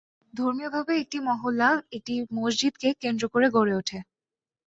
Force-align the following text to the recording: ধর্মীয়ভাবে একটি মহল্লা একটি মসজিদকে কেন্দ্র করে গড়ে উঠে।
ধর্মীয়ভাবে 0.33 0.93
একটি 1.01 1.17
মহল্লা 1.27 1.67
একটি 1.97 2.13
মসজিদকে 2.37 2.89
কেন্দ্র 3.01 3.23
করে 3.33 3.47
গড়ে 3.55 3.73
উঠে। 3.75 3.97